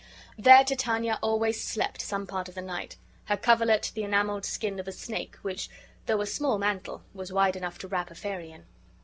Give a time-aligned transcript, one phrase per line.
[0.35, 4.87] There Titania always slept some part of the night; her coverlet the enameled skin of
[4.87, 5.69] a snake, which,
[6.07, 8.65] though a small mantle, was wide enough to wrap a fairy in.